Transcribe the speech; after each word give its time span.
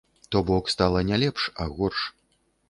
То 0.31 0.37
бок 0.47 0.71
стала 0.73 1.03
не 1.09 1.15
лепш, 1.25 1.51
а 1.55 1.67
горш. 1.69 2.15